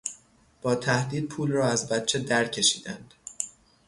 [0.61, 3.13] با تهدید پول را از بچه درکشیدند.